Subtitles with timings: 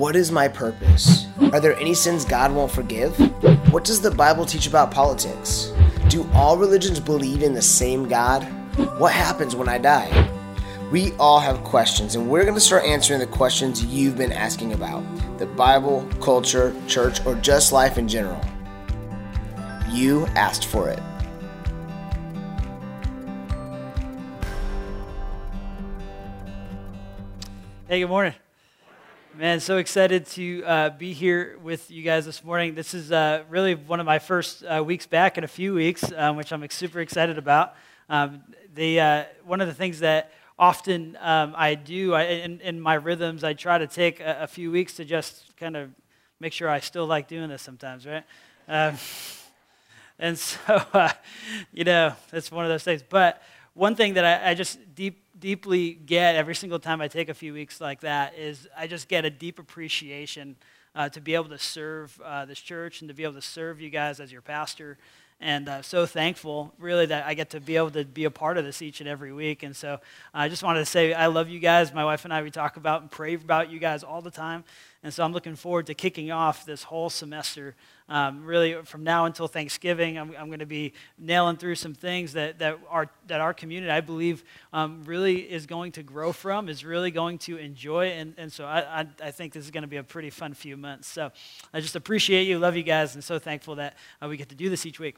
[0.00, 1.26] What is my purpose?
[1.52, 3.14] Are there any sins God won't forgive?
[3.70, 5.74] What does the Bible teach about politics?
[6.08, 8.44] Do all religions believe in the same God?
[8.98, 10.30] What happens when I die?
[10.90, 14.72] We all have questions, and we're going to start answering the questions you've been asking
[14.72, 15.04] about
[15.38, 18.40] the Bible, culture, church, or just life in general.
[19.90, 20.98] You asked for it.
[27.86, 28.32] Hey, good morning.
[29.40, 32.74] Man, so excited to uh, be here with you guys this morning.
[32.74, 36.12] This is uh, really one of my first uh, weeks back in a few weeks,
[36.14, 37.74] um, which I'm super excited about.
[38.10, 38.42] Um,
[38.74, 42.92] the, uh, one of the things that often um, I do I, in, in, my
[42.92, 45.88] rhythms, I try to take a, a, few weeks to just kind of
[46.38, 48.24] make sure I still like doing this sometimes, right?
[48.68, 48.98] Um,
[50.18, 50.58] and so,
[50.92, 51.12] uh,
[51.72, 53.02] you know, it's one of those things.
[53.08, 53.40] But
[53.72, 57.34] one thing that I, I just deep, deeply get every single time I take a
[57.34, 60.56] few weeks like that is I just get a deep appreciation
[60.94, 63.80] uh, to be able to serve uh, this church and to be able to serve
[63.80, 64.98] you guys as your pastor.
[65.40, 68.58] And uh, so thankful really that i get to be able to be a part
[68.58, 69.62] of this each and every week.
[69.62, 70.00] And so
[70.34, 71.94] i just wanted to say i love you guys.
[71.94, 74.64] My wife and i we talk about and pray about you guys all the time
[75.02, 77.74] and so i'm looking forward to kicking off this whole semester.
[78.08, 82.32] Um, really from now until thanksgiving i'm, I'm going to be nailing through some things
[82.32, 86.68] that, that, our, that our community i believe um, really is going to grow from
[86.68, 88.08] is really going to enjoy.
[88.08, 90.54] And, and so I, I, I think this is going to be a pretty fun
[90.54, 91.08] few months.
[91.08, 91.30] So
[91.72, 92.58] i just appreciate you.
[92.58, 93.14] Love you guys.
[93.14, 95.16] And so thankful that uh, we get to do this each week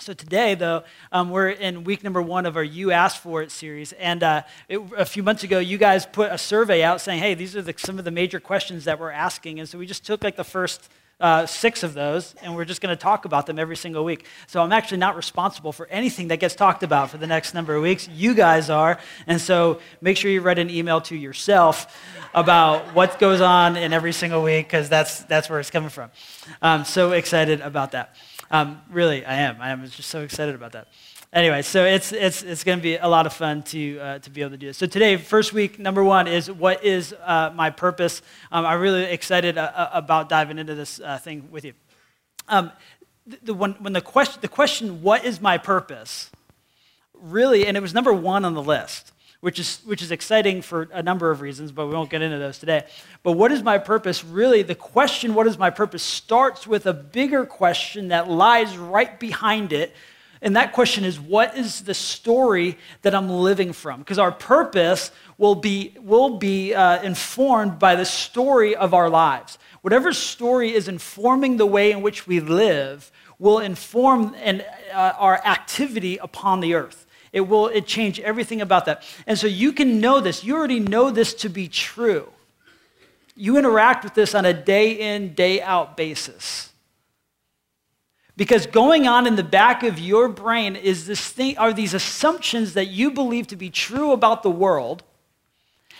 [0.00, 3.50] so today, though, um, we're in week number one of our You Asked For It
[3.50, 3.92] series.
[3.92, 7.34] And uh, it, a few months ago, you guys put a survey out saying, hey,
[7.34, 9.58] these are the, some of the major questions that we're asking.
[9.58, 10.88] And so we just took like the first
[11.20, 14.24] uh, six of those, and we're just going to talk about them every single week.
[14.46, 17.74] So I'm actually not responsible for anything that gets talked about for the next number
[17.74, 18.08] of weeks.
[18.08, 19.00] You guys are.
[19.26, 22.00] And so make sure you write an email to yourself
[22.34, 26.10] about what goes on in every single week, because that's, that's where it's coming from.
[26.62, 28.14] I'm so excited about that.
[28.50, 29.58] Um, really, I am.
[29.60, 30.88] I am just so excited about that.
[31.32, 34.30] Anyway, so it's, it's, it's going to be a lot of fun to, uh, to
[34.30, 34.78] be able to do this.
[34.78, 38.22] So today, first week, number one is what is uh, my purpose?
[38.50, 41.74] Um, I'm really excited uh, uh about diving into this uh, thing with you.
[42.48, 42.72] Um,
[43.42, 46.30] the, when, when the, question, the question, what is my purpose,
[47.12, 50.88] really, and it was number one on the list which is, which is exciting for
[50.92, 52.84] a number of reasons, but we won't get into those today.
[53.22, 54.24] But what is my purpose?
[54.24, 59.18] Really, the question, what is my purpose, starts with a bigger question that lies right
[59.18, 59.94] behind it.
[60.40, 64.00] And that question is, what is the story that I'm living from?
[64.00, 69.58] Because our purpose will be, will be uh, informed by the story of our lives.
[69.82, 75.38] Whatever story is informing the way in which we live will inform and, uh, our
[75.44, 77.06] activity upon the earth.
[77.32, 79.02] It will it change everything about that.
[79.26, 80.44] And so you can know this.
[80.44, 82.28] You already know this to be true.
[83.36, 86.72] You interact with this on a day in, day out basis.
[88.36, 92.74] Because going on in the back of your brain is this thing, are these assumptions
[92.74, 95.02] that you believe to be true about the world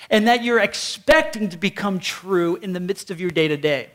[0.08, 3.90] and that you're expecting to become true in the midst of your day to day.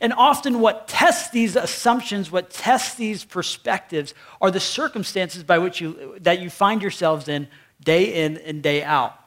[0.00, 5.80] And often, what tests these assumptions, what tests these perspectives, are the circumstances by which
[5.80, 7.48] you, that you find yourselves in
[7.82, 9.18] day in and day out.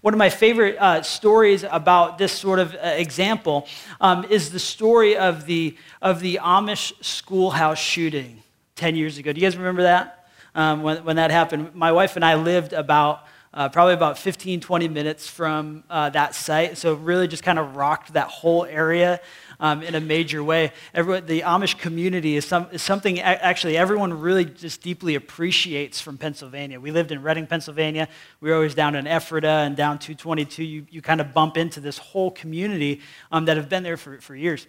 [0.00, 3.66] One of my favorite uh, stories about this sort of uh, example
[4.00, 8.42] um, is the story of the, of the Amish schoolhouse shooting
[8.76, 9.32] 10 years ago.
[9.32, 10.28] Do you guys remember that?
[10.54, 14.60] Um, when, when that happened, my wife and I lived about uh, probably about 15,
[14.60, 16.76] 20 minutes from uh, that site.
[16.76, 19.20] So, really just kind of rocked that whole area
[19.60, 20.72] um, in a major way.
[20.92, 26.18] Everyone, the Amish community is, some, is something actually everyone really just deeply appreciates from
[26.18, 26.80] Pennsylvania.
[26.80, 28.08] We lived in Reading, Pennsylvania.
[28.40, 30.64] We were always down in Ephrata and down 222.
[30.64, 33.00] You, you kind of bump into this whole community
[33.30, 34.66] um, that have been there for, for years.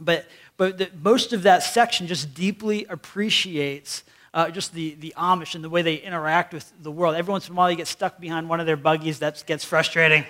[0.00, 0.26] But,
[0.56, 5.64] but the, most of that section just deeply appreciates uh, just the, the Amish and
[5.64, 7.16] the way they interact with the world.
[7.16, 9.18] Every once in a while, you get stuck behind one of their buggies.
[9.18, 10.24] That gets frustrating.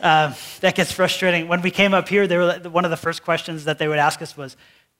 [0.00, 1.46] Uh, that gets frustrating.
[1.46, 3.98] When we came up here, they were, one of the first questions that they would
[3.98, 4.56] ask us was,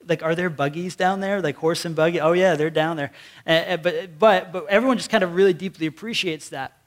[0.07, 1.41] like, are there buggies down there?
[1.41, 2.19] Like horse and buggy?
[2.19, 3.11] Oh, yeah, they're down there.
[3.45, 6.77] Uh, but, but, but everyone just kind of really deeply appreciates that.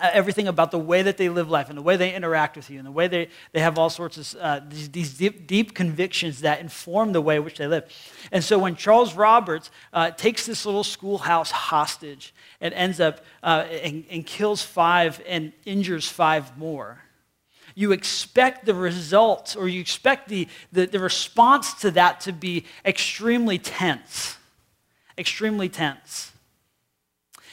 [0.00, 2.68] Uh, everything about the way that they live life and the way they interact with
[2.68, 5.72] you and the way they, they have all sorts of uh, these, these deep, deep,
[5.72, 7.84] convictions that inform the way in which they live.
[8.32, 13.66] And so when Charles Roberts uh, takes this little schoolhouse hostage and ends up uh,
[13.70, 16.98] and, and kills five and injures five more,
[17.74, 22.64] you expect the results or you expect the, the, the response to that to be
[22.84, 24.36] extremely tense.
[25.18, 26.32] Extremely tense.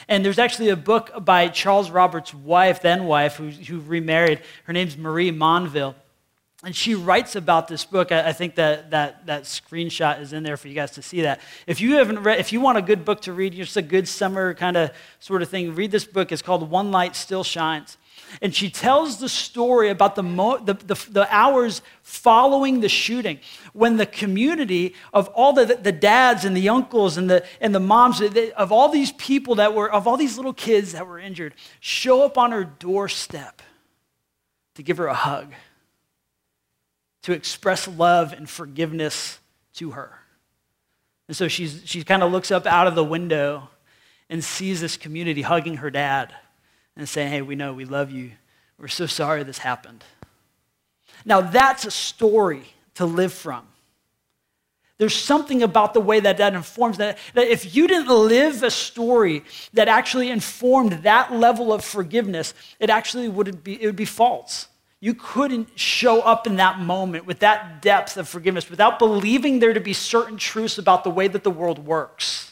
[0.07, 4.41] And there's actually a book by Charles Roberts' wife, then wife, who, who remarried.
[4.65, 5.95] Her name's Marie Monville.
[6.63, 8.11] And she writes about this book.
[8.11, 11.21] I, I think that, that that screenshot is in there for you guys to see
[11.21, 11.39] that.
[11.65, 14.07] If you haven't read, if you want a good book to read, just a good
[14.07, 16.31] summer kind of sort of thing, read this book.
[16.31, 17.97] It's called One Light Still Shines.
[18.41, 23.39] And she tells the story about the, mo- the, the, the, hours following the shooting
[23.73, 27.79] when the community of all the, the dads and the uncles and the, and the
[27.79, 31.53] moms, of all these people that were, of all these little kids that were injured,
[31.79, 33.61] show up on her doorstep
[34.75, 35.53] to give her a hug
[37.23, 39.39] to express love and forgiveness
[39.75, 40.19] to her.
[41.27, 43.69] And so she's, she kind of looks up out of the window
[44.29, 46.33] and sees this community hugging her dad
[46.95, 48.31] and saying, Hey, we know, we love you.
[48.77, 50.03] We're so sorry this happened.
[51.25, 52.63] Now, that's a story
[52.95, 53.67] to live from.
[54.97, 58.69] There's something about the way that that informs that, that if you didn't live a
[58.69, 59.43] story
[59.73, 64.67] that actually informed that level of forgiveness, it actually wouldn't be, it would be false.
[64.99, 69.73] You couldn't show up in that moment with that depth of forgiveness without believing there
[69.73, 72.50] to be certain truths about the way that the world works.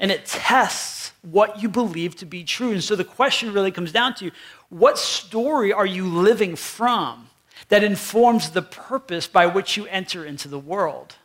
[0.00, 2.72] And it tests what you believe to be true.
[2.72, 4.30] And so the question really comes down to
[4.70, 7.28] what story are you living from
[7.68, 11.16] that informs the purpose by which you enter into the world?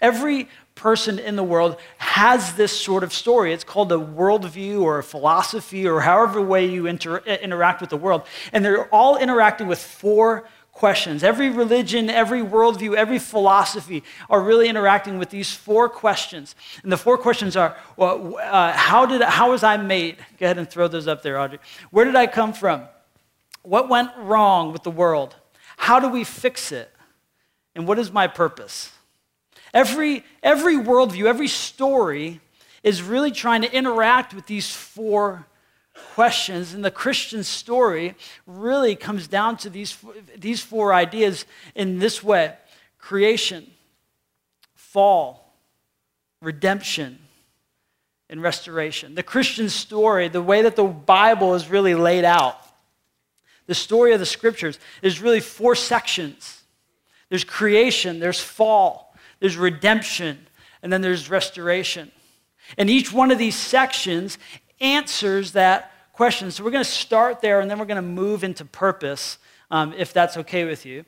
[0.00, 3.52] Every person in the world has this sort of story.
[3.52, 7.96] It's called a worldview or a philosophy or however way you inter- interact with the
[7.96, 8.22] world.
[8.52, 10.48] And they're all interacting with four
[10.78, 11.24] questions.
[11.24, 16.54] Every religion, every worldview, every philosophy are really interacting with these four questions.
[16.84, 20.16] And the four questions are well, uh, how, did, how was I made?
[20.38, 21.58] Go ahead and throw those up there, Audrey.
[21.90, 22.84] Where did I come from?
[23.62, 25.34] What went wrong with the world?
[25.76, 26.90] How do we fix it?
[27.74, 28.92] And what is my purpose?
[29.74, 32.40] Every, every worldview, every story
[32.82, 35.46] is really trying to interact with these four
[36.14, 36.74] questions.
[36.74, 38.14] And the Christian story
[38.46, 39.96] really comes down to these,
[40.36, 42.54] these four ideas in this way
[42.98, 43.66] creation,
[44.74, 45.54] fall,
[46.42, 47.18] redemption,
[48.28, 49.14] and restoration.
[49.14, 52.58] The Christian story, the way that the Bible is really laid out,
[53.66, 56.58] the story of the scriptures is really four sections
[57.28, 60.46] there's creation, there's fall, there's redemption,
[60.82, 62.10] and then there's restoration.
[62.76, 64.38] And each one of these sections
[64.80, 66.50] answers that question.
[66.50, 69.38] So we're going to start there, and then we're going to move into purpose,
[69.70, 71.04] um, if that's okay with you.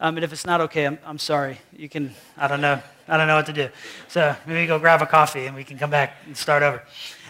[0.00, 1.60] Um, and if it's not okay, I'm, I'm sorry.
[1.76, 2.82] You can, I don't know.
[3.06, 3.68] I don't know what to do.
[4.08, 6.82] So maybe go grab a coffee and we can come back and start over.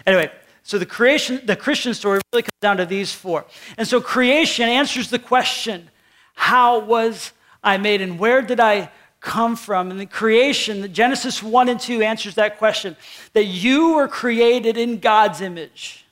[0.07, 0.31] Anyway,
[0.63, 3.45] so the creation, the Christian story really comes down to these four.
[3.77, 5.89] And so creation answers the question,
[6.33, 7.31] how was
[7.63, 8.89] I made and where did I
[9.23, 9.89] come from.
[9.89, 12.95] And the creation, Genesis 1 and 2 answers that question
[13.31, 16.05] that you were created in God's image.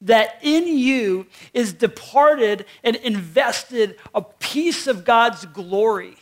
[0.00, 6.16] That in you is departed and invested a piece of God's glory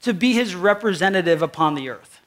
[0.00, 2.20] to be his representative upon the earth.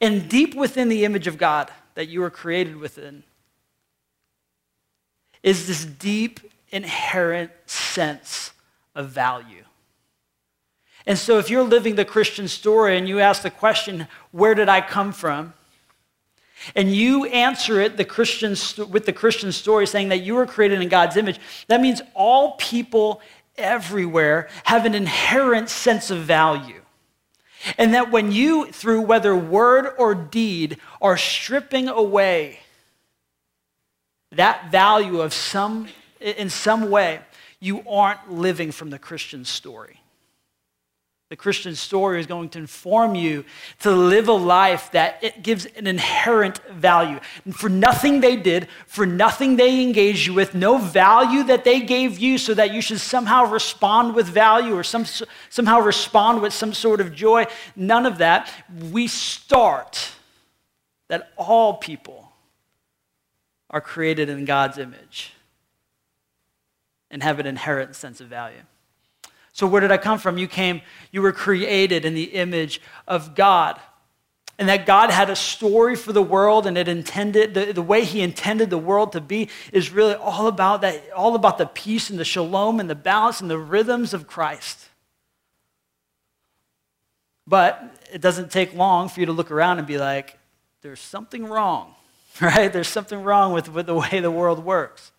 [0.00, 3.22] And deep within the image of God that you were created within
[5.42, 6.40] is this deep,
[6.70, 8.52] inherent sense
[8.94, 9.64] of value.
[11.06, 14.68] And so, if you're living the Christian story and you ask the question, Where did
[14.68, 15.54] I come from?
[16.74, 18.50] and you answer it the Christian,
[18.90, 21.38] with the Christian story saying that you were created in God's image,
[21.68, 23.20] that means all people
[23.56, 26.82] everywhere have an inherent sense of value.
[27.76, 32.60] And that when you, through whether word or deed, are stripping away
[34.32, 35.88] that value of some,
[36.20, 37.20] in some way,
[37.58, 39.99] you aren't living from the Christian story.
[41.30, 43.44] The Christian story is going to inform you
[43.80, 47.20] to live a life that it gives an inherent value.
[47.44, 51.82] And for nothing they did, for nothing they engaged you with, no value that they
[51.82, 55.06] gave you so that you should somehow respond with value or some,
[55.50, 57.46] somehow respond with some sort of joy,
[57.76, 58.52] none of that.
[58.90, 60.10] We start
[61.06, 62.32] that all people
[63.70, 65.32] are created in God's image
[67.08, 68.62] and have an inherent sense of value.
[69.52, 70.38] So, where did I come from?
[70.38, 70.80] You came,
[71.10, 73.80] you were created in the image of God.
[74.58, 78.04] And that God had a story for the world and it intended, the, the way
[78.04, 82.10] He intended the world to be is really all about that, all about the peace
[82.10, 84.90] and the shalom and the balance and the rhythms of Christ.
[87.46, 90.38] But it doesn't take long for you to look around and be like,
[90.82, 91.94] there's something wrong,
[92.40, 92.70] right?
[92.70, 95.10] There's something wrong with, with the way the world works.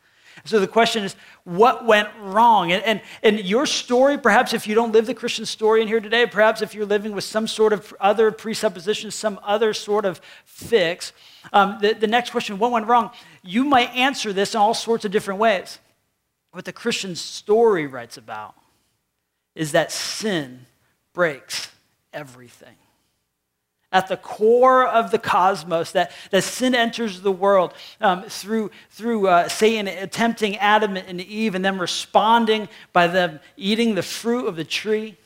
[0.45, 2.71] So the question is, what went wrong?
[2.71, 5.99] And, and, and your story, perhaps if you don't live the Christian story in here
[5.99, 10.19] today, perhaps if you're living with some sort of other presupposition, some other sort of
[10.45, 11.13] fix,
[11.53, 13.11] um, the, the next question, what went wrong?
[13.43, 15.79] You might answer this in all sorts of different ways.
[16.51, 18.55] what the Christian story writes about
[19.55, 20.65] is that sin
[21.13, 21.71] breaks
[22.13, 22.75] everything.
[23.91, 29.27] At the core of the cosmos, that, that sin enters the world um, through, through
[29.27, 34.55] uh, Satan attempting Adam and Eve and them responding by them eating the fruit of
[34.55, 35.17] the tree.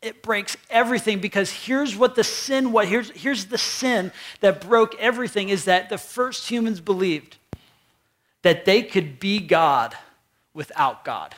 [0.00, 4.94] It breaks everything because here's what the sin, what here's, here's the sin that broke
[5.00, 7.36] everything is that the first humans believed
[8.42, 9.96] that they could be God
[10.54, 11.34] without God.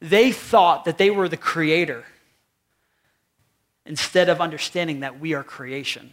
[0.00, 2.04] They thought that they were the creator
[3.90, 6.10] instead of understanding that we are creation.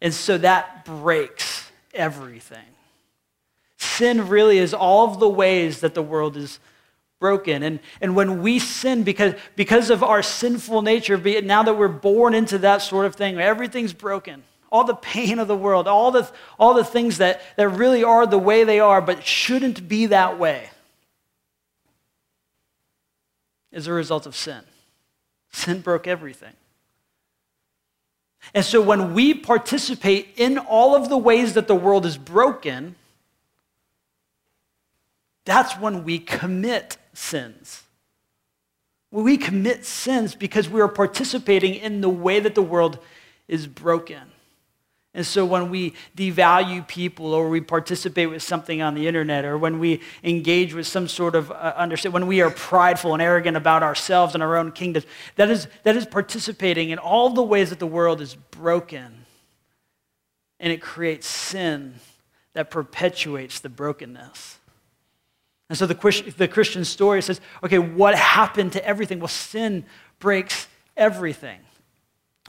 [0.00, 2.64] And so that breaks everything.
[3.76, 6.60] Sin really is all of the ways that the world is
[7.20, 7.62] broken.
[7.62, 11.74] And, and when we sin, because, because of our sinful nature, be it now that
[11.74, 14.44] we're born into that sort of thing, everything's broken.
[14.70, 16.26] All the pain of the world, all the,
[16.58, 20.38] all the things that, that really are the way they are, but shouldn't be that
[20.38, 20.70] way,
[23.70, 24.62] is a result of sin.
[25.52, 26.54] Sin broke everything.
[28.54, 32.96] And so when we participate in all of the ways that the world is broken,
[35.44, 37.84] that's when we commit sins.
[39.10, 42.98] When we commit sins because we are participating in the way that the world
[43.46, 44.31] is broken.
[45.14, 49.58] And so when we devalue people or we participate with something on the internet or
[49.58, 53.56] when we engage with some sort of uh, understand, when we are prideful and arrogant
[53.58, 55.04] about ourselves and our own kingdoms,
[55.36, 59.26] that is, that is participating in all the ways that the world is broken.
[60.58, 61.96] And it creates sin
[62.54, 64.58] that perpetuates the brokenness.
[65.68, 69.20] And so the, the Christian story says, okay, what happened to everything?
[69.20, 69.84] Well, sin
[70.20, 71.58] breaks everything.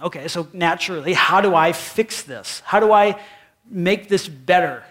[0.01, 2.61] Okay, so naturally, how do I fix this?
[2.65, 3.19] How do I
[3.69, 4.83] make this better?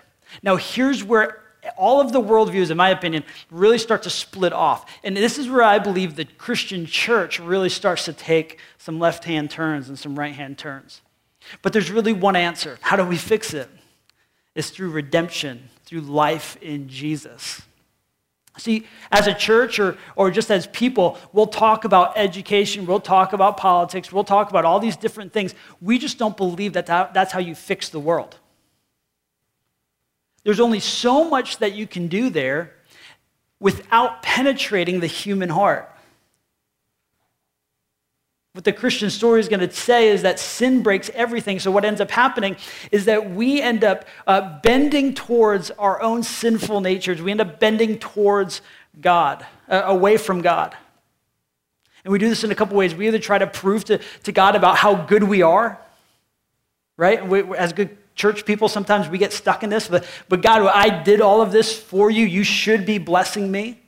[0.43, 1.43] Now, here's where
[1.77, 4.91] all of the worldviews, in my opinion, really start to split off.
[5.05, 9.25] And this is where I believe the Christian church really starts to take some left
[9.25, 11.01] hand turns and some right hand turns.
[11.63, 12.79] But there's really one answer.
[12.81, 13.69] How do we fix it?
[14.55, 17.63] It's through redemption, through life in Jesus.
[18.59, 23.33] See, as a church or, or just as people, we'll talk about education, we'll talk
[23.33, 25.55] about politics, we'll talk about all these different things.
[25.81, 28.39] We just don't believe that that's how you fix the world.
[30.45, 32.75] There's only so much that you can do there
[33.59, 35.92] without penetrating the human heart.
[38.53, 41.59] What the Christian story is going to say is that sin breaks everything.
[41.59, 42.57] So, what ends up happening
[42.91, 47.23] is that we end up uh, bending towards our own sinful natures.
[47.23, 48.61] We end up bending towards
[49.01, 50.77] God, uh, away from God.
[52.05, 52.95] And we do this in a couple ways.
[52.95, 55.81] We either try to prove to, to God about how good we are,
[56.99, 57.27] right?
[57.27, 61.03] We, as good church people, sometimes we get stuck in this, but, but God, I
[61.03, 62.27] did all of this for you.
[62.27, 63.82] You should be blessing me.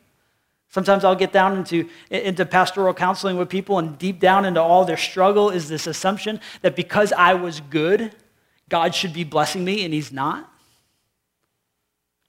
[0.75, 4.85] Sometimes I'll get down into, into pastoral counseling with people, and deep down into all
[4.85, 8.13] their struggle is this assumption that because I was good,
[8.69, 10.53] God should be blessing me, and He's not.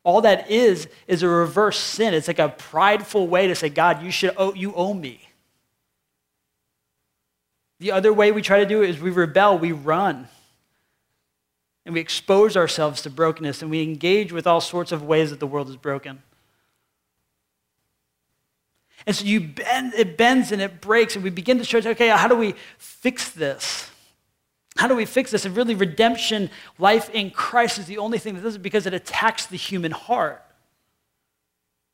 [0.04, 2.14] All that is, is a reverse sin.
[2.14, 5.28] It's like a prideful way to say, God, you, should owe, you owe me.
[7.80, 10.28] The other way we try to do it is we rebel, we run.
[11.84, 15.40] And we expose ourselves to brokenness, and we engage with all sorts of ways that
[15.40, 16.22] the world is broken.
[19.08, 22.08] And so you bend, it bends and it breaks, and we begin to search, okay,
[22.10, 23.90] how do we fix this?
[24.78, 25.46] How do we fix this?
[25.46, 28.94] And really, redemption, life in Christ is the only thing that does it because it
[28.94, 30.44] attacks the human heart.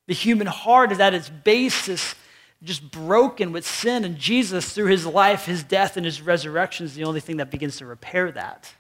[0.08, 2.16] The human heart is at its basis
[2.64, 6.94] just broken with sin, and Jesus, through his life, his death, and his resurrection, is
[6.94, 8.72] the only thing that begins to repair that.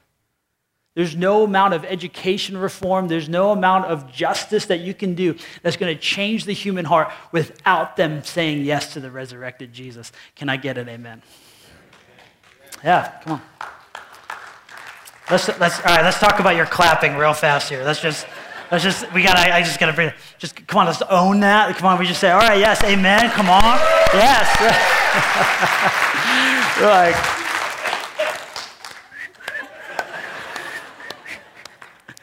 [0.93, 5.36] There's no amount of education reform, there's no amount of justice that you can do
[5.63, 10.12] that's going to change the human heart without them saying yes to the resurrected Jesus.
[10.36, 11.21] Can I get an amen?
[12.83, 13.41] Yeah, come on.
[15.29, 17.86] Let's, let's, all right, let's talk about your clapping real fast here.
[17.86, 18.27] Let's just,
[18.69, 20.15] let's just, we got I just got to bring, it.
[20.39, 21.74] just, come on, let's own that.
[21.77, 23.79] Come on, we just say, all right, yes, amen, come on.
[24.13, 24.45] Yes.
[26.81, 27.40] like,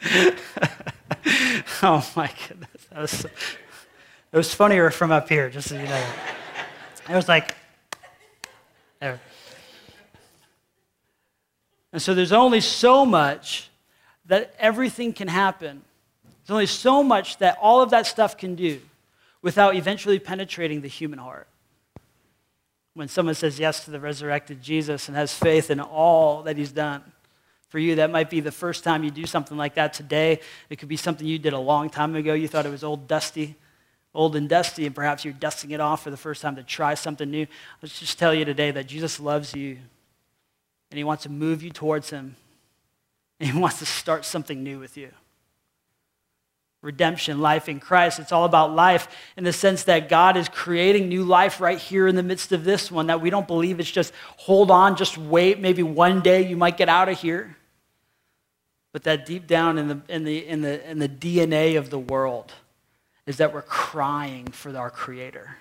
[1.83, 2.87] oh my goodness.
[2.91, 6.07] That was, it was funnier from up here, just so you know.
[7.09, 7.55] It was like,
[9.01, 9.21] there.
[11.93, 13.71] And so there's only so much
[14.27, 15.83] that everything can happen.
[16.47, 18.81] There's only so much that all of that stuff can do
[19.41, 21.47] without eventually penetrating the human heart.
[22.95, 26.73] When someone says yes to the resurrected Jesus and has faith in all that he's
[26.73, 27.03] done,
[27.69, 30.41] For you, that might be the first time you do something like that today.
[30.71, 32.33] It could be something you did a long time ago.
[32.33, 33.57] You thought it was old, dusty,
[34.15, 36.95] old and dusty, and perhaps you're dusting it off for the first time to try
[36.95, 37.47] something new.
[37.83, 39.79] Let's just tell you today that Jesus loves you,
[40.91, 42.37] and He wants to move you towards Him,
[43.39, 45.11] and He wants to start something new with you
[46.81, 48.19] redemption, life in Christ.
[48.19, 52.07] It's all about life in the sense that God is creating new life right here
[52.07, 55.19] in the midst of this one, that we don't believe it's just hold on, just
[55.19, 57.57] wait, maybe one day you might get out of here.
[58.99, 62.01] But that deep down in the, in the, in the, in the DNA of the
[62.01, 62.53] world
[63.27, 65.57] is that we're crying for our Creator.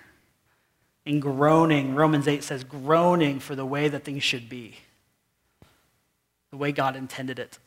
[1.06, 4.78] And groaning, Romans 8 says, groaning for the way that things should be,
[6.50, 7.60] the way God intended it.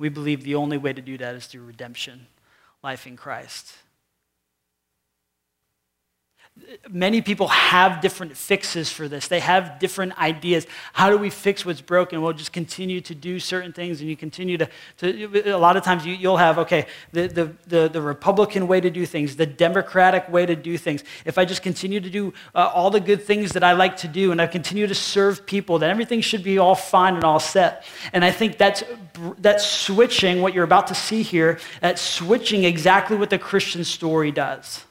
[0.00, 2.26] We believe the only way to do that is through redemption
[2.82, 3.76] life in Christ.
[6.88, 9.28] Many people have different fixes for this.
[9.28, 10.66] They have different ideas.
[10.92, 12.22] How do we fix what's broken?
[12.22, 14.68] We'll just continue to do certain things, and you continue to.
[14.98, 18.80] to a lot of times, you, will have, okay, the, the, the, the, Republican way
[18.80, 21.02] to do things, the Democratic way to do things.
[21.24, 24.08] If I just continue to do uh, all the good things that I like to
[24.08, 27.40] do, and I continue to serve people, then everything should be all fine and all
[27.40, 27.84] set.
[28.12, 28.84] And I think that's,
[29.38, 34.30] that's switching, what you're about to see here, that's switching exactly what the Christian story
[34.30, 34.84] does.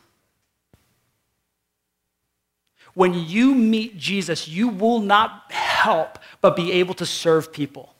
[2.93, 7.93] When you meet Jesus, you will not help but be able to serve people.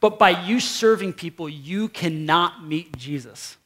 [0.00, 3.56] But by you serving people, you cannot meet Jesus.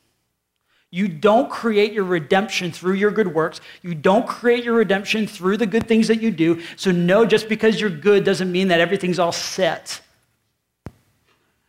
[0.91, 3.61] You don't create your redemption through your good works.
[3.83, 6.63] You don't create your redemption through the good things that you do.
[6.77, 10.01] So, no, just because you're good doesn't mean that everything's all set.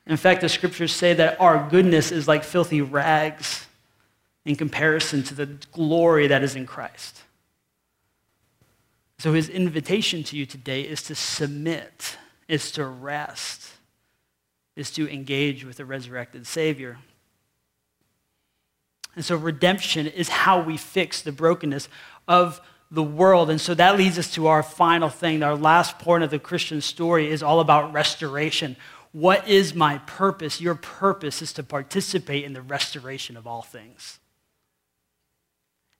[0.07, 3.67] In fact, the scriptures say that our goodness is like filthy rags
[4.45, 7.23] in comparison to the glory that is in Christ.
[9.19, 13.73] So his invitation to you today is to submit, is to rest,
[14.77, 16.97] is to engage with the resurrected Savior.
[19.15, 21.89] And so redemption is how we fix the brokenness
[22.29, 23.49] of the world.
[23.49, 25.43] And so that leads us to our final thing.
[25.43, 28.77] Our last point of the Christian story is all about restoration.
[29.11, 30.61] What is my purpose?
[30.61, 34.19] Your purpose is to participate in the restoration of all things.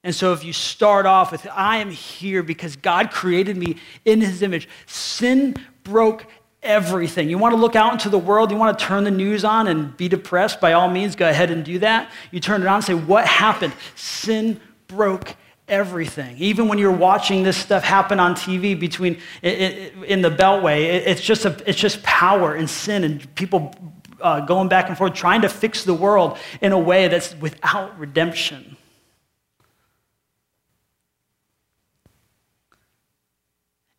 [0.02, 4.20] And so, if you start off with, I am here because God created me in
[4.20, 6.26] his image, sin broke
[6.62, 7.28] everything.
[7.28, 9.66] You want to look out into the world, you want to turn the news on
[9.66, 12.10] and be depressed, by all means, go ahead and do that.
[12.30, 13.74] You turn it on and say, What happened?
[13.94, 15.36] Sin broke
[15.68, 16.36] everything.
[16.38, 21.44] Even when you're watching this stuff happen on TV between in the Beltway, it's just,
[21.44, 23.74] a, it's just power and sin and people
[24.20, 27.96] uh, going back and forth trying to fix the world in a way that's without
[27.98, 28.76] redemption.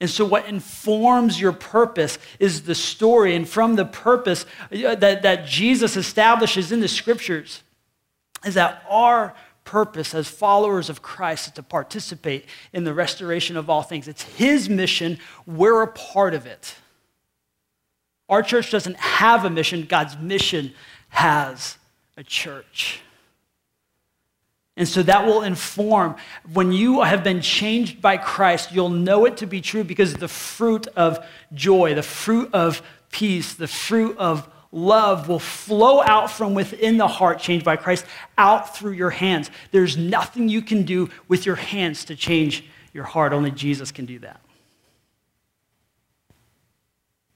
[0.02, 3.36] And so, what informs your purpose is the story.
[3.36, 7.62] And from the purpose uh, that, that Jesus establishes in the scriptures,
[8.44, 13.70] is that our purpose as followers of Christ is to participate in the restoration of
[13.70, 14.08] all things.
[14.08, 16.74] It's His mission, we're a part of it.
[18.28, 20.74] Our church doesn't have a mission, God's mission
[21.10, 21.78] has
[22.18, 23.02] a church.
[24.78, 26.16] And so that will inform.
[26.54, 30.28] When you have been changed by Christ, you'll know it to be true because the
[30.28, 32.82] fruit of joy, the fruit of
[33.12, 38.06] peace, the fruit of love will flow out from within the heart changed by Christ
[38.38, 39.52] out through your hands.
[39.72, 43.34] There's nothing you can do with your hands to change your heart.
[43.34, 44.40] Only Jesus can do that.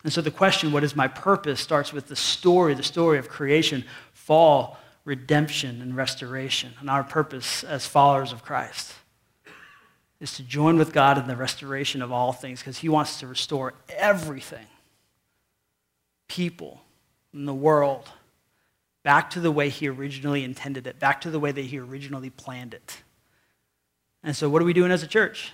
[0.06, 3.28] And so the question, what is my purpose, starts with the story, the story of
[3.28, 6.74] creation, fall, redemption and restoration.
[6.80, 8.94] And our purpose as followers of Christ
[10.20, 13.28] is to join with God in the restoration of all things because He wants to
[13.28, 14.66] restore everything
[16.28, 16.82] people
[17.34, 18.10] in the world
[19.04, 22.32] back to the way He originally intended it, back to the way that He originally
[22.32, 22.98] planned it.
[24.24, 25.52] And so, what are we doing as a church?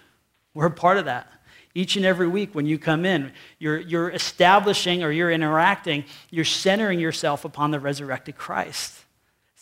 [0.53, 1.29] We're a part of that.
[1.73, 6.43] Each and every week when you come in, you're, you're establishing or you're interacting, you're
[6.43, 9.05] centering yourself upon the resurrected Christ.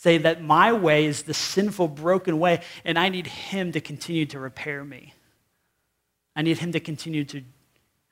[0.00, 4.24] Say that my way is the sinful, broken way, and I need Him to continue
[4.24, 5.12] to repair me.
[6.34, 7.42] I need Him to continue to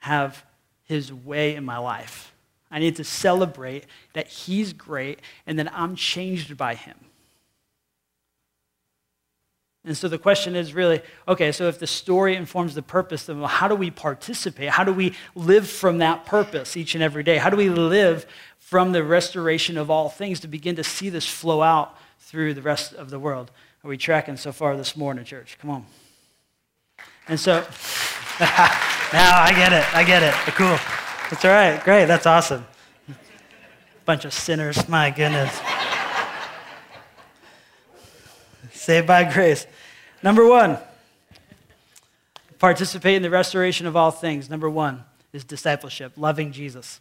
[0.01, 0.44] have
[0.85, 2.35] His way in my life.
[2.70, 6.98] I need to celebrate that He's great and that I'm changed by Him.
[9.83, 13.40] And so the question is really okay, so if the story informs the purpose, then
[13.42, 14.68] how do we participate?
[14.68, 17.38] How do we live from that purpose each and every day?
[17.38, 18.27] How do we live
[18.68, 22.61] from the restoration of all things to begin to see this flow out through the
[22.61, 23.50] rest of the world.
[23.83, 25.57] Are we tracking so far this morning, church?
[25.59, 25.87] Come on.
[27.28, 27.61] And so,
[28.40, 29.94] now I get it.
[29.94, 30.35] I get it.
[30.52, 30.76] Cool.
[31.31, 31.83] That's all right.
[31.83, 32.04] Great.
[32.04, 32.66] That's awesome.
[34.04, 35.59] Bunch of sinners, my goodness.
[38.70, 39.66] Saved by grace.
[40.22, 40.76] Number one,
[42.59, 44.50] participate in the restoration of all things.
[44.50, 47.00] Number one is discipleship, loving Jesus.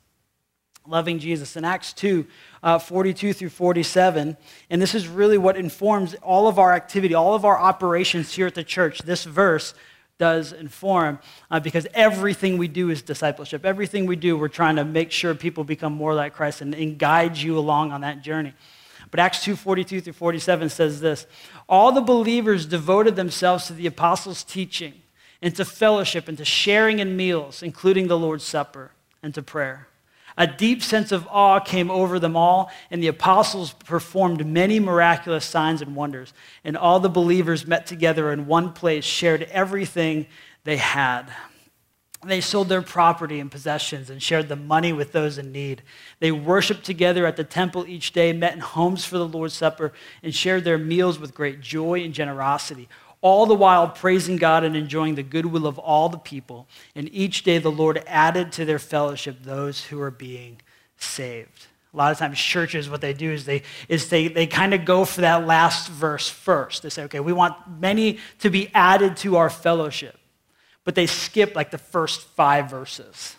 [0.88, 1.58] Loving Jesus.
[1.58, 2.26] In Acts 2,
[2.64, 4.38] uh, 42 through 47,
[4.70, 8.48] and this is really what informs all of our activity, all of our operations here
[8.48, 9.00] at the church.
[9.00, 9.74] This verse
[10.18, 11.20] does inform
[11.52, 13.66] uh, because everything we do is discipleship.
[13.66, 16.98] Everything we do, we're trying to make sure people become more like Christ and, and
[16.98, 18.54] guide you along on that journey.
[19.12, 21.28] But Acts 2 42 through 47 says this
[21.70, 24.94] All the believers devoted themselves to the apostles' teaching,
[25.42, 29.88] and to fellowship, and to sharing in meals, including the Lord's Supper, and to prayer.
[30.38, 35.46] A deep sense of awe came over them all, and the apostles performed many miraculous
[35.46, 36.32] signs and wonders.
[36.64, 40.28] And all the believers met together in one place, shared everything
[40.64, 41.32] they had.
[42.24, 45.84] They sold their property and possessions and shared the money with those in need.
[46.20, 49.94] They worshiped together at the temple each day, met in homes for the Lord's Supper,
[50.22, 52.90] and shared their meals with great joy and generosity
[53.22, 56.68] all the while praising God and enjoying the goodwill of all the people.
[56.96, 60.62] And each day the Lord added to their fellowship those who are being
[60.98, 61.68] saved.
[61.94, 64.86] A lot of times churches, what they do is they, is they, they kind of
[64.86, 66.84] go for that last verse first.
[66.84, 70.16] They say, okay, we want many to be added to our fellowship.
[70.84, 73.37] But they skip like the first five verses.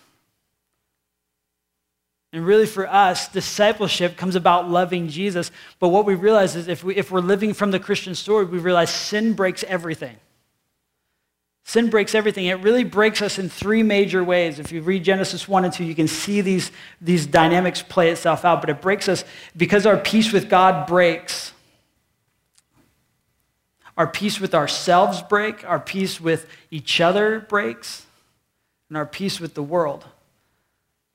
[2.32, 5.50] And really, for us, discipleship comes about loving Jesus.
[5.78, 8.58] But what we realize is if, we, if we're living from the Christian story, we
[8.58, 10.16] realize sin breaks everything.
[11.64, 12.46] Sin breaks everything.
[12.46, 14.58] It really breaks us in three major ways.
[14.58, 18.44] If you read Genesis 1 and 2, you can see these, these dynamics play itself
[18.44, 18.60] out.
[18.60, 19.24] But it breaks us
[19.56, 21.52] because our peace with God breaks.
[23.96, 28.06] Our peace with ourselves break, our peace with each other breaks,
[28.88, 30.06] and our peace with the world.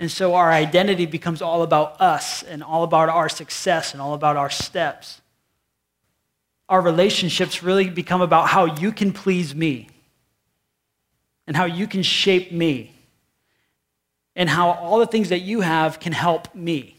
[0.03, 4.13] And so our identity becomes all about us and all about our success and all
[4.13, 5.21] about our steps.
[6.67, 9.87] Our relationships really become about how you can please me
[11.47, 12.93] and how you can shape me
[14.35, 16.97] and how all the things that you have can help me.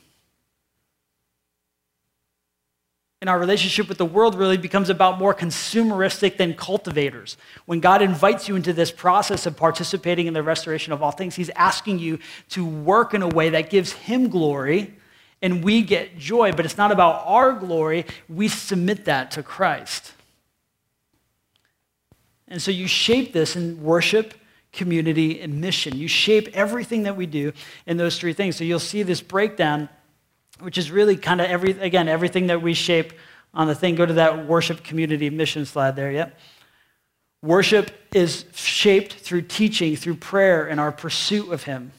[3.24, 7.38] And our relationship with the world really becomes about more consumeristic than cultivators.
[7.64, 11.34] When God invites you into this process of participating in the restoration of all things,
[11.34, 12.18] He's asking you
[12.50, 14.92] to work in a way that gives Him glory
[15.40, 16.52] and we get joy.
[16.52, 20.12] But it's not about our glory, we submit that to Christ.
[22.46, 24.34] And so you shape this in worship,
[24.70, 25.96] community, and mission.
[25.96, 27.54] You shape everything that we do
[27.86, 28.56] in those three things.
[28.56, 29.88] So you'll see this breakdown
[30.60, 33.12] which is really kind of every again everything that we shape
[33.52, 33.94] on the thing.
[33.94, 36.10] Go to that worship community mission slide there.
[36.10, 36.38] Yep.
[37.42, 41.92] Worship is shaped through teaching, through prayer, and our pursuit of Him.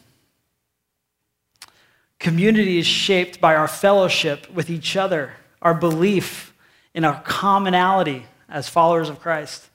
[2.20, 6.54] Community is shaped by our fellowship with each other, our belief
[6.96, 9.70] in our commonality as followers of Christ.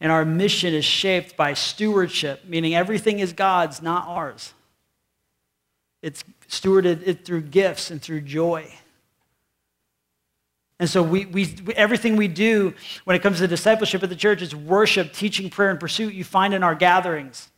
[0.00, 4.52] And our mission is shaped by stewardship, meaning everything is God's, not ours.
[6.02, 8.70] It's stewarded it through gifts and through joy.
[10.78, 14.42] And so we, we, everything we do when it comes to discipleship at the church
[14.42, 17.48] is worship, teaching, prayer, and pursuit you find in our gatherings.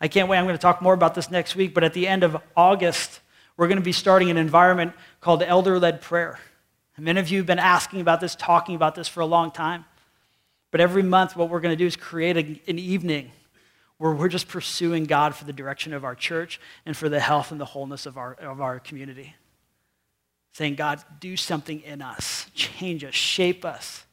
[0.00, 0.36] I can't wait.
[0.36, 3.20] I'm going to talk more about this next week, but at the end of August,
[3.56, 6.38] we're going to be starting an environment called elder led prayer.
[6.96, 9.50] And many of you have been asking about this, talking about this for a long
[9.50, 9.86] time.
[10.70, 13.30] But every month, what we're going to do is create a, an evening
[13.98, 17.50] where we're just pursuing God for the direction of our church and for the health
[17.50, 19.34] and the wholeness of our, of our community.
[20.52, 24.04] Saying, God, do something in us, change us, shape us.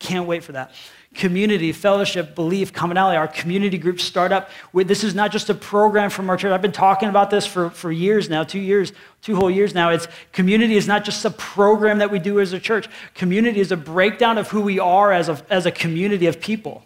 [0.00, 0.72] Can't wait for that.
[1.14, 4.48] Community, fellowship, belief, commonality, our community group startup.
[4.72, 6.52] This is not just a program from our church.
[6.52, 9.90] I've been talking about this for, for years now, two years, two whole years now.
[9.90, 12.88] It's community is not just a program that we do as a church.
[13.14, 16.82] Community is a breakdown of who we are as a, as a community of people.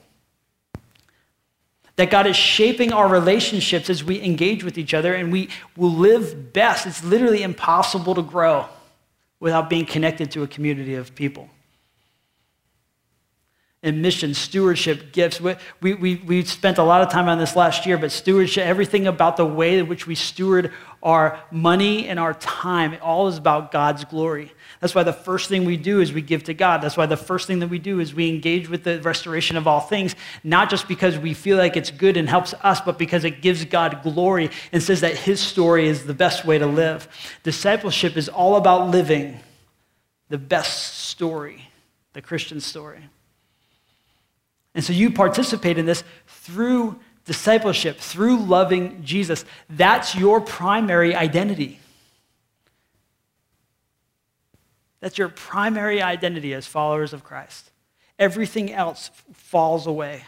[1.97, 5.93] That God is shaping our relationships as we engage with each other and we will
[5.93, 6.87] live best.
[6.87, 8.67] It's literally impossible to grow
[9.39, 11.49] without being connected to a community of people.
[13.83, 15.41] And mission, stewardship, gifts.
[15.41, 15.57] We,
[15.95, 19.37] we, we spent a lot of time on this last year, but stewardship, everything about
[19.37, 20.73] the way in which we steward
[21.05, 24.51] our money and our time, it all is about God's glory.
[24.81, 26.81] That's why the first thing we do is we give to God.
[26.81, 29.67] That's why the first thing that we do is we engage with the restoration of
[29.67, 33.25] all things, not just because we feel like it's good and helps us, but because
[33.25, 37.07] it gives God glory and says that His story is the best way to live.
[37.43, 39.39] Discipleship is all about living
[40.31, 41.69] the best story,
[42.15, 43.05] the Christian story.
[44.75, 49.45] And so you participate in this through discipleship, through loving Jesus.
[49.71, 51.81] That's your primary identity.
[55.01, 57.71] That's your primary identity as followers of Christ.
[58.19, 60.25] Everything else falls away.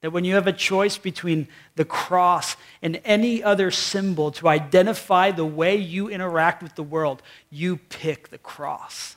[0.00, 5.30] That when you have a choice between the cross and any other symbol to identify
[5.30, 9.16] the way you interact with the world, you pick the cross.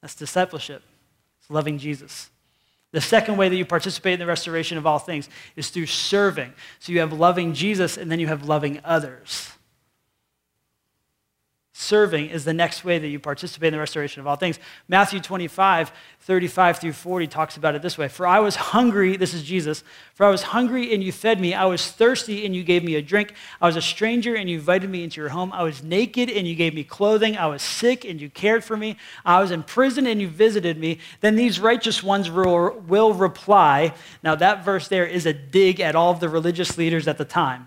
[0.00, 0.82] That's discipleship,
[1.40, 2.30] it's loving Jesus.
[2.94, 6.52] The second way that you participate in the restoration of all things is through serving.
[6.78, 9.50] So you have loving Jesus and then you have loving others.
[11.76, 14.60] Serving is the next way that you participate in the restoration of all things.
[14.86, 19.34] Matthew 25, 35 through 40 talks about it this way For I was hungry, this
[19.34, 19.82] is Jesus,
[20.14, 21.52] for I was hungry and you fed me.
[21.52, 23.34] I was thirsty and you gave me a drink.
[23.60, 25.52] I was a stranger and you invited me into your home.
[25.52, 27.36] I was naked and you gave me clothing.
[27.36, 28.96] I was sick and you cared for me.
[29.24, 31.00] I was in prison and you visited me.
[31.22, 33.94] Then these righteous ones will, reply.
[34.22, 37.24] Now, that verse there is a dig at all of the religious leaders at the
[37.24, 37.66] time.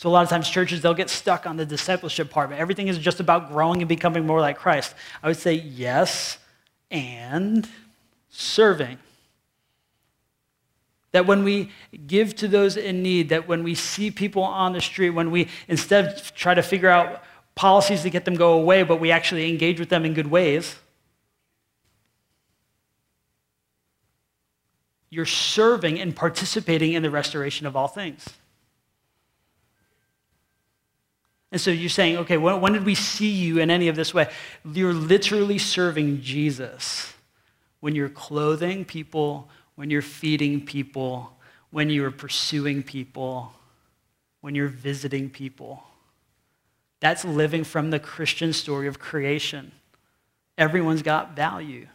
[0.00, 2.88] So a lot of times churches, they'll get stuck on the discipleship part, but everything
[2.88, 4.94] is just about growing and becoming more like Christ.
[5.22, 6.38] I would say yes,
[6.90, 7.68] and
[8.30, 8.96] serving.
[11.12, 11.70] That when we
[12.06, 15.48] give to those in need, that when we see people on the street, when we
[15.68, 17.22] instead try to figure out
[17.54, 20.76] policies to get them go away, but we actually engage with them in good ways,
[25.10, 28.24] you're serving and participating in the restoration of all things.
[31.52, 34.14] And so you're saying, okay, when, when, did we see you in any of this
[34.14, 34.28] way?
[34.64, 37.12] You're literally serving Jesus
[37.80, 41.36] when you're clothing people, when you're feeding people,
[41.70, 43.52] when you're pursuing people,
[44.40, 45.82] when you're visiting people.
[47.00, 49.72] That's living from the Christian story of creation.
[50.58, 51.86] Everyone's got value.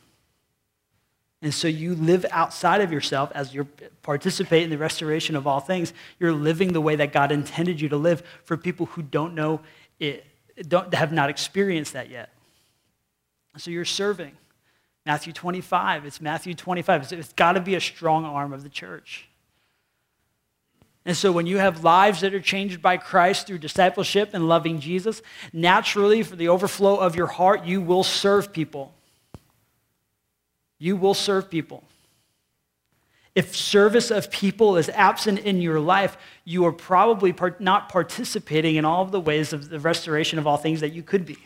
[1.45, 3.65] And so you live outside of yourself as you
[4.01, 5.93] participate in the restoration of all things.
[6.19, 9.61] You're living the way that God intended you to live for people who don't know
[9.99, 10.25] it,
[10.67, 12.31] don't, have not experienced that yet.
[13.57, 14.31] So you're serving.
[15.05, 17.03] Matthew 25, it's Matthew 25.
[17.03, 19.29] it's, it's got to be a strong arm of the church.
[21.05, 24.79] And so, when you have lives that are changed by Christ through discipleship and loving
[24.79, 25.21] Jesus,
[25.53, 28.94] naturally, for the overflow of your heart, you will serve people
[30.77, 31.83] you will serve people.
[33.35, 38.75] If service of people is absent in your life, you are probably part- not participating
[38.75, 41.37] in all of the ways of the restoration of all things that you could be.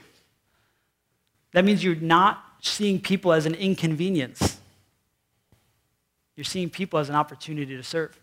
[1.53, 4.59] That means you're not seeing people as an inconvenience.
[6.35, 8.19] You're seeing people as an opportunity to serve.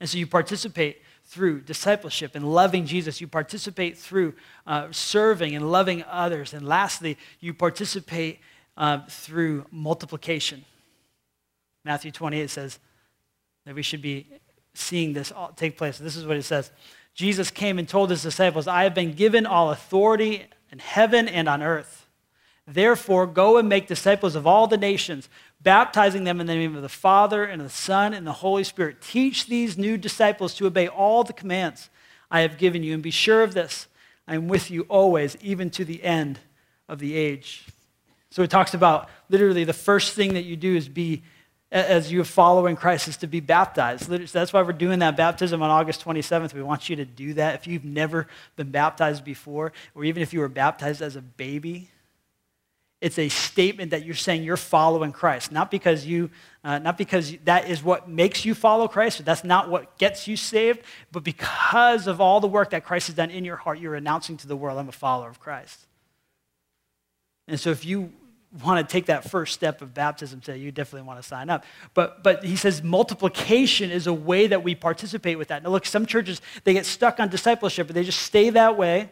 [0.00, 3.20] And so you participate through discipleship and loving Jesus.
[3.20, 4.34] You participate through
[4.66, 6.52] uh, serving and loving others.
[6.52, 8.40] And lastly, you participate
[8.76, 10.64] uh, through multiplication.
[11.84, 12.78] Matthew 28 says
[13.66, 14.26] that we should be
[14.74, 15.98] seeing this all take place.
[15.98, 16.70] This is what it says
[17.14, 21.48] Jesus came and told his disciples, I have been given all authority in heaven and
[21.48, 22.06] on earth.
[22.66, 25.28] Therefore, go and make disciples of all the nations,
[25.60, 29.02] baptizing them in the name of the Father and the Son and the Holy Spirit.
[29.02, 31.90] Teach these new disciples to obey all the commands
[32.30, 33.88] I have given you, and be sure of this
[34.26, 36.38] I am with you always, even to the end
[36.88, 37.66] of the age.
[38.32, 41.22] So it talks about literally the first thing that you do is be,
[41.70, 44.08] as you follow in Christ, is to be baptized.
[44.08, 46.54] That's why we're doing that baptism on August 27th.
[46.54, 47.56] We want you to do that.
[47.56, 51.90] If you've never been baptized before, or even if you were baptized as a baby,
[53.02, 56.30] it's a statement that you're saying you're following Christ, not because you,
[56.64, 60.26] uh, not because that is what makes you follow Christ, or that's not what gets
[60.26, 63.78] you saved, but because of all the work that Christ has done in your heart,
[63.78, 65.86] you're announcing to the world, I'm a follower of Christ.
[67.46, 68.10] And so if you
[68.60, 71.64] want to take that first step of baptism today, you definitely want to sign up.
[71.94, 75.62] But, but he says multiplication is a way that we participate with that.
[75.62, 79.10] Now, look, some churches, they get stuck on discipleship, but they just stay that way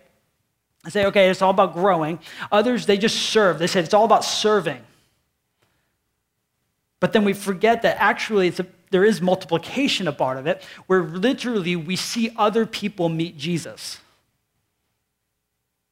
[0.84, 2.18] and say, okay, it's all about growing.
[2.52, 3.58] Others, they just serve.
[3.58, 4.82] They say it's all about serving.
[6.98, 11.02] But then we forget that actually a, there is multiplication a part of it, where
[11.02, 13.98] literally we see other people meet Jesus.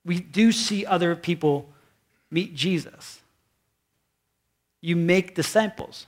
[0.04, 1.70] We do see other people
[2.30, 3.17] meet Jesus
[4.80, 6.06] you make disciples.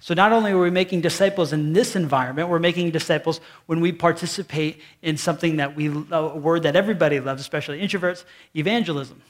[0.00, 3.90] So not only are we making disciples in this environment, we're making disciples when we
[3.90, 9.22] participate in something that we a word that everybody loves, especially introverts, evangelism.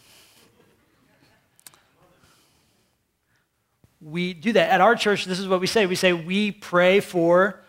[4.01, 4.71] We do that.
[4.71, 5.87] At our church, this is what we say.
[5.87, 7.61] We say we pray for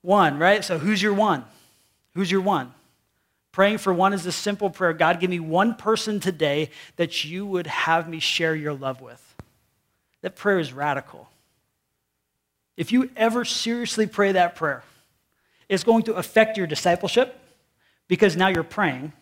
[0.00, 0.64] one, right?
[0.64, 1.44] So who's your one?
[2.14, 2.72] Who's your one?
[3.52, 4.92] Praying for one is a simple prayer.
[4.92, 9.29] God, give me one person today that you would have me share your love with.
[10.22, 11.28] That prayer is radical.
[12.76, 14.82] If you ever seriously pray that prayer,
[15.68, 17.38] it's going to affect your discipleship
[18.08, 19.12] because now you're praying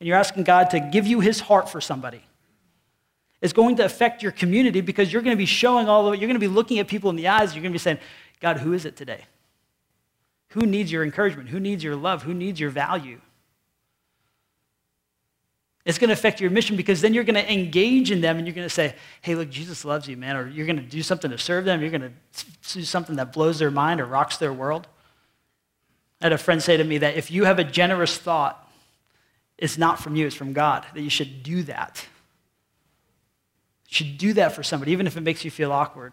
[0.00, 2.22] and you're asking God to give you his heart for somebody.
[3.40, 6.20] It's going to affect your community because you're going to be showing all of it.
[6.20, 7.54] You're going to be looking at people in the eyes.
[7.54, 7.98] You're going to be saying,
[8.40, 9.24] God, who is it today?
[10.50, 11.50] Who needs your encouragement?
[11.50, 12.22] Who needs your love?
[12.22, 13.20] Who needs your value?
[15.88, 18.46] It's going to affect your mission because then you're going to engage in them and
[18.46, 20.36] you're going to say, hey, look, Jesus loves you, man.
[20.36, 21.80] Or you're going to do something to serve them.
[21.80, 22.12] You're going to
[22.74, 24.86] do something that blows their mind or rocks their world.
[26.20, 28.70] I had a friend say to me that if you have a generous thought,
[29.56, 32.06] it's not from you, it's from God, that you should do that.
[33.88, 36.12] You should do that for somebody, even if it makes you feel awkward.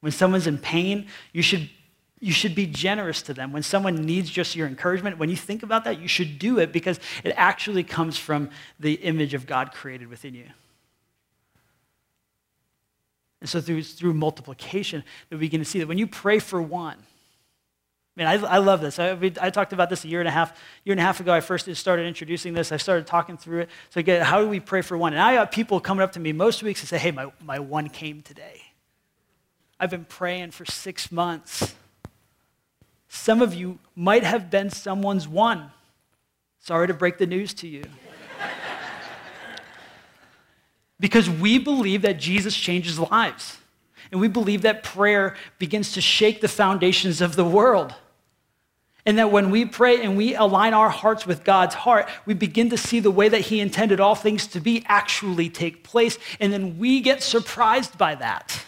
[0.00, 1.70] When someone's in pain, you should
[2.20, 3.50] you should be generous to them.
[3.50, 6.70] When someone needs just your encouragement, when you think about that, you should do it
[6.70, 10.46] because it actually comes from the image of God created within you.
[13.40, 16.96] And so through, through multiplication that we to see that when you pray for one,
[18.16, 18.98] I mean, I, I love this.
[18.98, 21.32] I, I, talked about this a year and a half, year and a half ago.
[21.32, 22.70] I first started introducing this.
[22.70, 23.70] I started talking through it.
[23.88, 25.14] So again, how do we pray for one?
[25.14, 27.60] And I got people coming up to me most weeks and say, hey, my, my
[27.60, 28.62] one came today.
[29.78, 31.74] I've been praying for six months.
[33.12, 35.72] Some of you might have been someone's one.
[36.60, 37.82] Sorry to break the news to you.
[41.00, 43.58] because we believe that Jesus changes lives.
[44.12, 47.96] And we believe that prayer begins to shake the foundations of the world.
[49.04, 52.70] And that when we pray and we align our hearts with God's heart, we begin
[52.70, 56.16] to see the way that He intended all things to be actually take place.
[56.38, 58.64] And then we get surprised by that.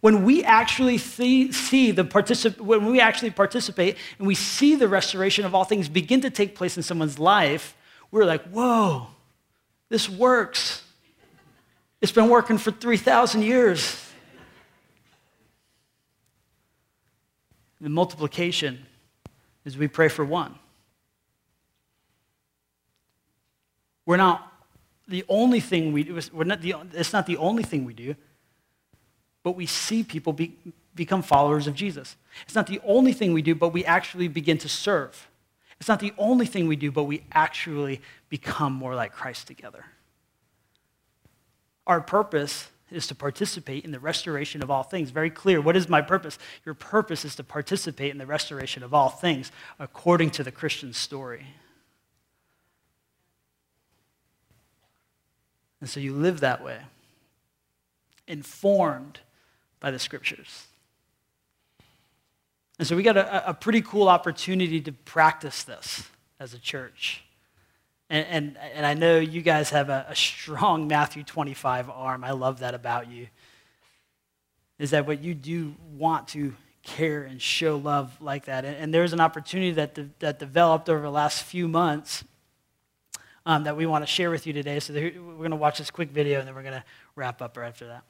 [0.00, 4.88] When we actually see, see the particip- when we actually participate and we see the
[4.88, 7.76] restoration of all things begin to take place in someone's life,
[8.10, 9.08] we're like, whoa,
[9.90, 10.82] this works.
[12.00, 14.02] It's been working for 3,000 years.
[17.80, 18.86] The multiplication
[19.64, 20.54] is we pray for one.
[24.06, 24.50] We're not
[25.08, 28.14] the only thing we do, not the, it's not the only thing we do
[29.42, 30.56] but we see people be,
[30.94, 32.16] become followers of Jesus.
[32.44, 35.28] It's not the only thing we do, but we actually begin to serve.
[35.78, 39.86] It's not the only thing we do, but we actually become more like Christ together.
[41.86, 45.10] Our purpose is to participate in the restoration of all things.
[45.10, 45.60] Very clear.
[45.60, 46.38] What is my purpose?
[46.66, 50.92] Your purpose is to participate in the restoration of all things according to the Christian
[50.92, 51.46] story.
[55.80, 56.78] And so you live that way,
[58.26, 59.20] informed
[59.80, 60.66] by the scriptures.
[62.78, 67.22] And so we got a, a pretty cool opportunity to practice this as a church.
[68.08, 72.24] And, and, and I know you guys have a, a strong Matthew 25 arm.
[72.24, 73.28] I love that about you.
[74.78, 78.64] Is that what you do want to care and show love like that?
[78.64, 82.24] And, and there's an opportunity that, de- that developed over the last few months
[83.44, 84.80] um, that we want to share with you today.
[84.80, 87.56] So we're going to watch this quick video and then we're going to wrap up
[87.58, 88.04] right after that.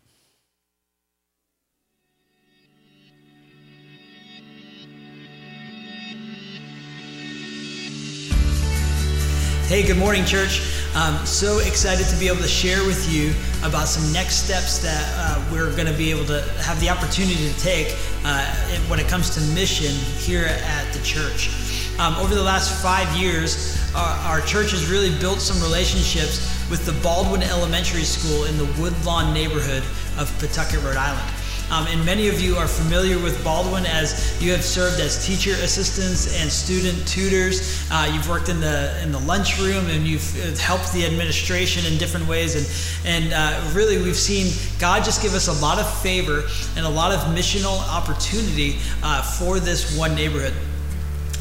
[9.70, 10.66] Hey, good morning, church.
[10.96, 13.32] Um, so excited to be able to share with you
[13.64, 17.36] about some next steps that uh, we're going to be able to have the opportunity
[17.36, 18.52] to take uh,
[18.88, 21.54] when it comes to mission here at the church.
[22.00, 26.84] Um, over the last five years, our, our, church has really built some relationships with
[26.84, 29.84] the Baldwin Elementary School in the Woodlawn neighborhood
[30.18, 31.39] of Pawtucket, Rhode Island.
[31.70, 35.52] Um, and many of you are familiar with Baldwin as you have served as teacher
[35.62, 37.80] assistants and student tutors.
[37.90, 41.96] Uh, you've worked in the in the lunchroom and you've uh, helped the administration in
[41.96, 42.56] different ways.
[42.56, 42.66] And
[43.06, 46.42] and uh, really, we've seen God just give us a lot of favor
[46.76, 50.54] and a lot of missional opportunity uh, for this one neighborhood.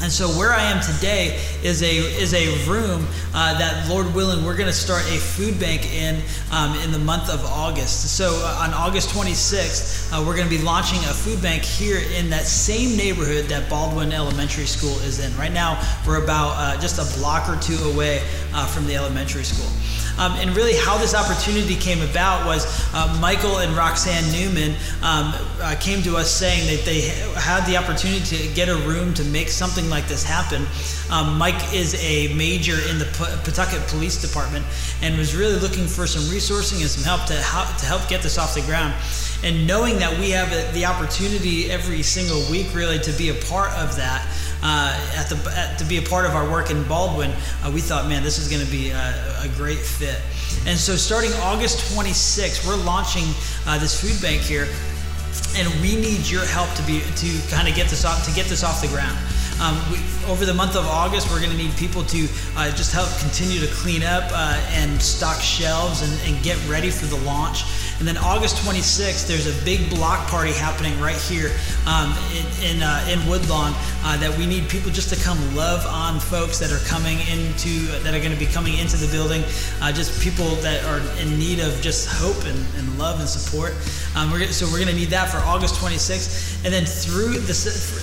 [0.02, 4.44] And so where I am today is a is a room uh, that Lord willing
[4.46, 8.16] we're going to start a food bank in um, in the month of August.
[8.16, 12.00] So uh, on August 26th, uh, we're going to be launching a food bank here
[12.16, 15.36] in that same neighborhood that Baldwin Elementary School is in.
[15.36, 18.22] Right now, we're about uh, just a block or two away
[18.54, 19.68] uh, from the elementary school.
[20.18, 25.32] Um, and really, how this opportunity came about was uh, Michael and Roxanne Newman um,
[25.60, 27.02] uh, came to us saying that they
[27.40, 30.66] had the opportunity to get a room to make something like this happen.
[31.10, 33.06] Um, Mike is a major in the
[33.44, 34.64] Pawtucket Police Department
[35.02, 38.22] and was really looking for some resourcing and some help to, help to help get
[38.22, 38.94] this off the ground.
[39.42, 43.72] And knowing that we have the opportunity every single week, really, to be a part
[43.72, 44.26] of that,
[44.62, 47.30] at the at, to be a part of our work in Baldwin,
[47.64, 50.20] uh, we thought, man, this is going to be a, a, great fit.
[50.66, 53.24] And so, starting August 26th, we're launching
[53.66, 54.68] uh, this food bank here,
[55.56, 58.46] and we need your help to be to kind of get this off to get
[58.46, 59.18] this off the ground.
[59.60, 62.94] Um, we, over the month of August, we're going to need people to uh, just
[62.94, 67.20] help continue to clean up uh, and stock shelves and, and, get ready for the
[67.26, 67.64] launch.
[68.00, 71.52] And then August 26th, there's a big block party happening right here
[71.86, 73.72] um, in in, uh, in Woodlawn
[74.02, 77.92] uh, that we need people just to come love on folks that are coming into
[78.00, 79.44] that are going to be coming into the building.
[79.82, 83.74] Uh, just people that are in need of just hope and, and love and support.
[84.16, 87.52] Um, we're, so we're going to need that for August 26th, and then through the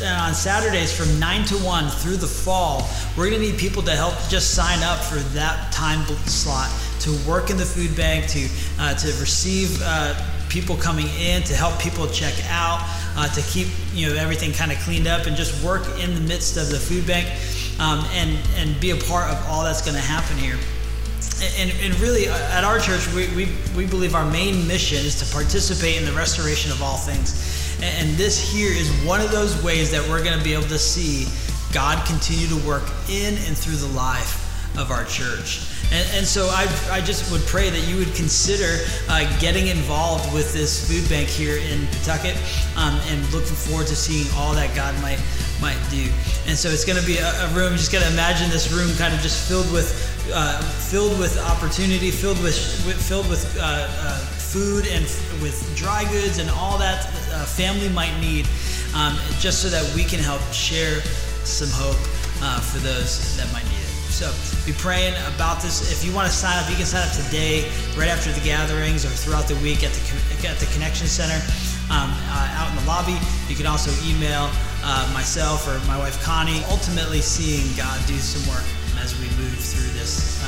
[0.06, 2.88] uh, on Saturdays from 9 to 1 through the fall,
[3.18, 6.70] we're going to need people to help just sign up for that time slot
[7.08, 8.50] to work in the food bank, to
[8.80, 10.14] uh, to receive uh,
[10.50, 12.80] people coming in, to help people check out,
[13.16, 16.22] uh, to keep you know everything kind of cleaned up, and just work in the
[16.22, 17.28] midst of the food bank,
[17.80, 20.58] um, and and be a part of all that's going to happen here.
[21.60, 25.20] And, and, really, uh, at our church, we, we, we believe our main mission is
[25.20, 27.78] to participate in the restoration of all things.
[27.78, 30.68] And, and this here is one of those ways that we're going to be able
[30.70, 31.28] to see
[31.72, 34.47] God continue to work in and through the life
[34.78, 35.68] of our church.
[35.92, 40.34] And, and so I, I just would pray that you would consider uh, getting involved
[40.34, 42.36] with this food bank here in Pawtucket
[42.76, 45.20] um, and looking forward to seeing all that God might
[45.60, 46.06] might do.
[46.46, 47.74] And so it's going to be a, a room.
[47.74, 49.90] Just got to imagine this room kind of just filled with
[50.34, 52.58] uh, filled with opportunity, filled with,
[53.08, 55.04] filled with uh, uh, food and
[55.42, 58.48] with dry goods and all that uh, family might need,
[58.96, 61.00] um, just so that we can help share
[61.44, 62.00] some hope
[62.42, 63.87] uh, for those that might need it.
[64.18, 64.34] So
[64.66, 65.94] be praying about this.
[65.94, 69.06] If you want to sign up, you can sign up today, right after the gatherings,
[69.06, 71.38] or throughout the week at the at the Connection Center
[71.94, 73.14] um, uh, out in the lobby.
[73.46, 74.50] You can also email
[74.82, 76.66] uh, myself or my wife Connie.
[76.66, 78.66] Ultimately, seeing God do some work
[79.06, 80.42] as we move through this